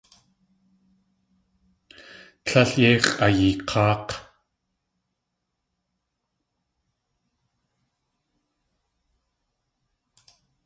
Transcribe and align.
Líl 2.49 2.69
yéi 2.81 2.97
x̲ʼayeek̲áak̲! 3.05 4.09